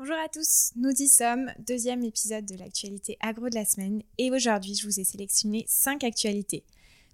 [0.00, 4.30] Bonjour à tous, nous y sommes, deuxième épisode de l'actualité agro de la semaine et
[4.30, 6.62] aujourd'hui je vous ai sélectionné 5 actualités.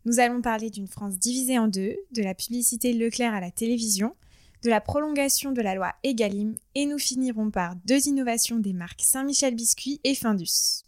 [0.05, 4.15] Nous allons parler d'une France divisée en deux, de la publicité Leclerc à la télévision,
[4.63, 9.01] de la prolongation de la loi Egalim et nous finirons par deux innovations des marques
[9.01, 10.85] Saint-Michel Biscuit et Findus.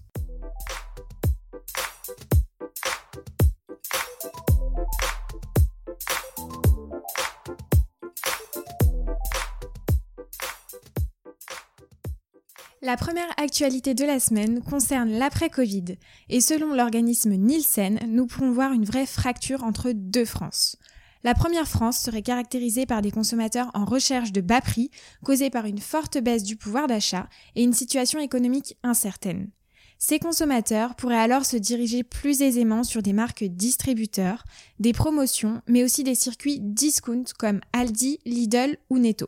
[12.86, 15.96] La première actualité de la semaine concerne l'après-Covid,
[16.28, 20.76] et selon l'organisme Nielsen, nous pourrons voir une vraie fracture entre deux France.
[21.24, 24.92] La première France serait caractérisée par des consommateurs en recherche de bas prix,
[25.24, 29.50] causés par une forte baisse du pouvoir d'achat et une situation économique incertaine.
[29.98, 34.44] Ces consommateurs pourraient alors se diriger plus aisément sur des marques distributeurs,
[34.78, 39.26] des promotions, mais aussi des circuits discount comme Aldi, Lidl ou Netto.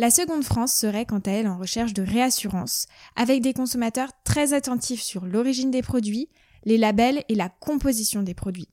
[0.00, 4.52] La seconde France serait quant à elle en recherche de réassurance, avec des consommateurs très
[4.52, 6.28] attentifs sur l'origine des produits,
[6.64, 8.68] les labels et la composition des produits.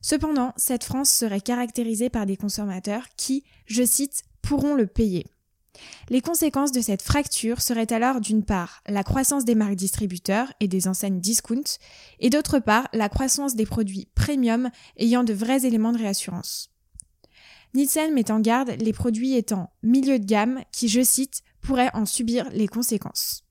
[0.00, 5.26] Cependant, cette France serait caractérisée par des consommateurs qui, je cite, pourront le payer.
[6.08, 10.68] Les conséquences de cette fracture seraient alors d'une part la croissance des marques distributeurs et
[10.68, 11.78] des enseignes discount,
[12.18, 16.71] et d'autre part la croissance des produits premium ayant de vrais éléments de réassurance.
[17.74, 22.04] Nielsen met en garde les produits étant milieu de gamme qui, je cite, pourraient en
[22.04, 23.44] subir les conséquences.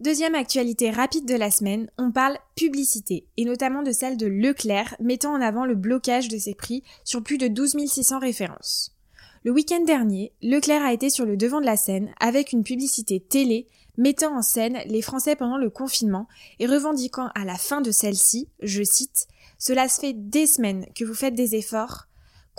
[0.00, 4.96] Deuxième actualité rapide de la semaine, on parle publicité, et notamment de celle de Leclerc,
[4.98, 8.96] mettant en avant le blocage de ses prix sur plus de 12 600 références.
[9.44, 13.20] Le week-end dernier, Leclerc a été sur le devant de la scène avec une publicité
[13.20, 16.26] télé mettant en scène les Français pendant le confinement
[16.58, 19.26] et revendiquant à la fin de celle-ci, je cite,
[19.58, 22.06] Cela se fait des semaines que vous faites des efforts,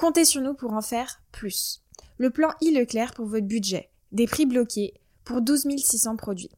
[0.02, 1.84] Comptez sur nous pour en faire plus.
[2.18, 3.92] Le plan e-Leclerc pour votre budget.
[4.12, 6.50] Des prix bloqués pour 12 600 produits.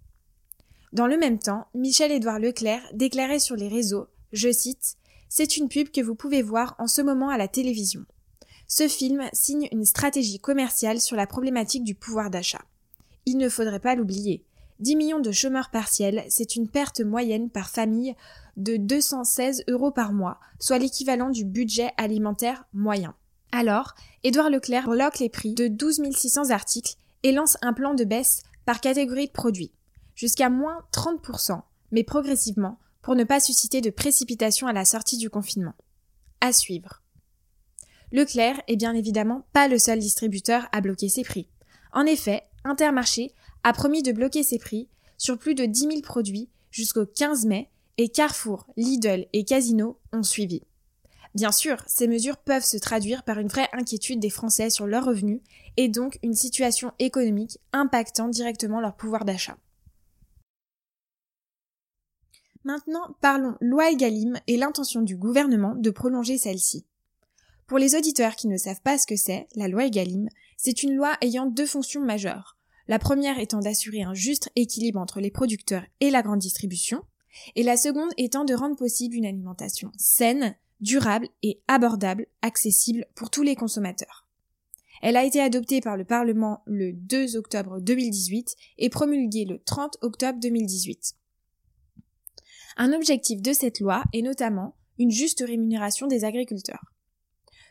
[0.93, 4.95] Dans le même temps, Michel-Édouard Leclerc déclarait sur les réseaux, je cite,
[5.27, 8.05] C'est une pub que vous pouvez voir en ce moment à la télévision.
[8.69, 12.63] Ce film signe une stratégie commerciale sur la problématique du pouvoir d'achat.
[13.25, 14.45] Il ne faudrait pas l'oublier.
[14.79, 18.15] 10 millions de chômeurs partiels, c'est une perte moyenne par famille
[18.55, 23.13] de 216 euros par mois, soit l'équivalent du budget alimentaire moyen.
[23.55, 23.93] Alors,
[24.23, 28.41] Édouard Leclerc bloque les prix de 12 600 articles et lance un plan de baisse
[28.65, 29.71] par catégorie de produits,
[30.15, 35.29] jusqu'à moins 30%, mais progressivement, pour ne pas susciter de précipitation à la sortie du
[35.29, 35.75] confinement.
[36.41, 37.03] À suivre.
[38.11, 41.47] Leclerc est bien évidemment pas le seul distributeur à bloquer ses prix.
[41.91, 44.89] En effet, Intermarché a promis de bloquer ses prix
[45.19, 50.23] sur plus de 10 000 produits jusqu'au 15 mai et Carrefour, Lidl et Casino ont
[50.23, 50.63] suivi.
[51.35, 55.05] Bien sûr, ces mesures peuvent se traduire par une vraie inquiétude des Français sur leurs
[55.05, 55.41] revenus
[55.77, 59.57] et donc une situation économique impactant directement leur pouvoir d'achat.
[62.63, 66.85] Maintenant, parlons loi Egalim et l'intention du gouvernement de prolonger celle-ci.
[67.67, 70.95] Pour les auditeurs qui ne savent pas ce que c'est, la loi Egalim, c'est une
[70.95, 72.57] loi ayant deux fonctions majeures.
[72.87, 77.03] La première étant d'assurer un juste équilibre entre les producteurs et la grande distribution,
[77.55, 83.29] et la seconde étant de rendre possible une alimentation saine, durable et abordable, accessible pour
[83.29, 84.27] tous les consommateurs.
[85.01, 89.97] Elle a été adoptée par le Parlement le 2 octobre 2018 et promulguée le 30
[90.01, 91.15] octobre 2018.
[92.77, 96.93] Un objectif de cette loi est notamment une juste rémunération des agriculteurs.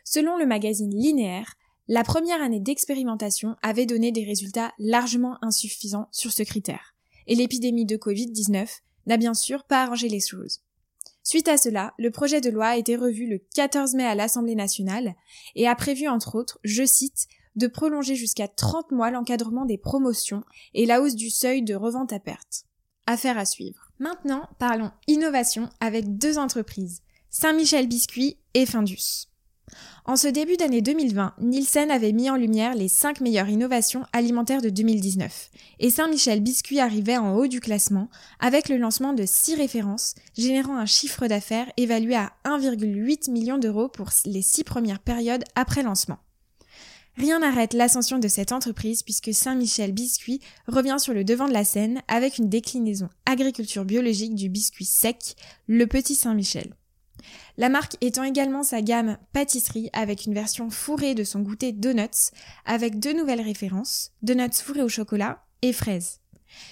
[0.03, 1.55] Selon le magazine Linéaire,
[1.87, 6.95] la première année d'expérimentation avait donné des résultats largement insuffisants sur ce critère,
[7.27, 8.69] et l'épidémie de Covid-19
[9.05, 10.61] n'a bien sûr pas arrangé les choses.
[11.23, 14.55] Suite à cela, le projet de loi a été revu le 14 mai à l'Assemblée
[14.55, 15.15] nationale
[15.55, 20.43] et a prévu entre autres, je cite, de prolonger jusqu'à 30 mois l'encadrement des promotions
[20.73, 22.65] et la hausse du seuil de revente à perte.
[23.05, 23.91] Affaire à suivre.
[23.99, 29.27] Maintenant, parlons innovation avec deux entreprises, Saint-Michel Biscuit et Findus.
[30.05, 34.61] En ce début d'année 2020, Nielsen avait mis en lumière les 5 meilleures innovations alimentaires
[34.61, 38.09] de 2019, et Saint-Michel Biscuit arrivait en haut du classement
[38.39, 43.87] avec le lancement de 6 références, générant un chiffre d'affaires évalué à 1,8 million d'euros
[43.87, 46.19] pour les 6 premières périodes après lancement.
[47.15, 51.63] Rien n'arrête l'ascension de cette entreprise puisque Saint-Michel Biscuit revient sur le devant de la
[51.63, 55.35] scène avec une déclinaison agriculture biologique du biscuit sec,
[55.67, 56.73] le petit Saint-Michel.
[57.57, 62.31] La marque étend également sa gamme pâtisserie avec une version fourrée de son goûter donuts
[62.65, 66.19] avec deux nouvelles références, donuts fourrés au chocolat et fraises.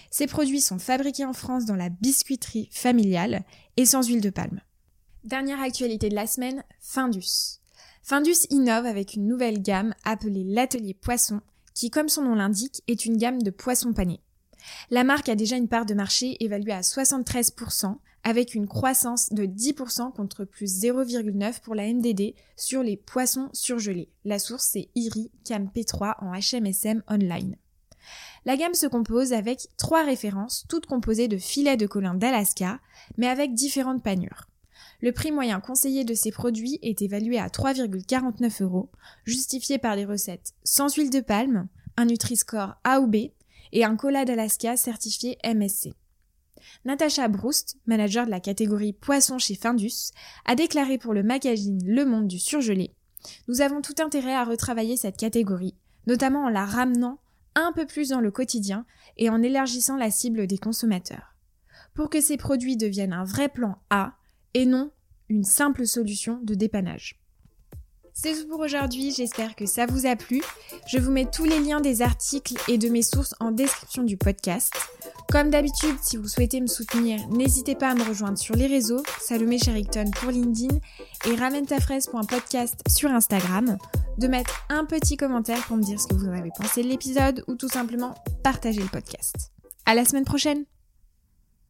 [0.09, 3.43] Ces produits sont fabriqués en France dans la biscuiterie familiale
[3.77, 4.61] et sans huile de palme.
[5.23, 7.59] Dernière actualité de la semaine, Findus.
[8.03, 11.41] Findus innove avec une nouvelle gamme appelée l'atelier poisson
[11.73, 14.21] qui, comme son nom l'indique, est une gamme de poissons panés.
[14.89, 19.45] La marque a déjà une part de marché évaluée à 73%, avec une croissance de
[19.45, 24.09] 10% contre plus 0,9 pour la MDD sur les poissons surgelés.
[24.25, 27.55] La source c'est IRI Cam P3 en HMSM online.
[28.45, 32.79] La gamme se compose avec trois références, toutes composées de filets de colin d'Alaska,
[33.17, 34.47] mais avec différentes panures.
[35.01, 38.91] Le prix moyen conseillé de ces produits est évalué à 3,49 euros,
[39.25, 43.31] justifié par des recettes sans huile de palme, un Nutri-Score A ou B
[43.71, 45.93] et un cola d'Alaska certifié MSC.
[46.85, 50.11] Natacha Broust, manager de la catégorie poisson chez Findus,
[50.45, 52.95] a déclaré pour le magazine Le Monde du surgelé
[53.47, 55.75] Nous avons tout intérêt à retravailler cette catégorie,
[56.07, 57.19] notamment en la ramenant
[57.55, 58.85] un peu plus dans le quotidien
[59.17, 61.35] et en élargissant la cible des consommateurs.
[61.93, 64.13] Pour que ces produits deviennent un vrai plan A
[64.53, 64.91] et non
[65.29, 67.20] une simple solution de dépannage.
[68.13, 70.41] C'est tout pour aujourd'hui, j'espère que ça vous a plu.
[70.87, 74.17] Je vous mets tous les liens des articles et de mes sources en description du
[74.17, 74.73] podcast.
[75.31, 79.01] Comme d'habitude, si vous souhaitez me soutenir, n'hésitez pas à me rejoindre sur les réseaux,
[79.21, 80.77] Salomé Sherrington pour LinkedIn
[81.25, 81.65] et ramène
[82.87, 83.77] sur Instagram,
[84.17, 86.89] de mettre un petit commentaire pour me dire ce que vous en avez pensé de
[86.89, 88.13] l'épisode ou tout simplement
[88.43, 89.51] partager le podcast.
[89.85, 90.70] À la semaine prochaine!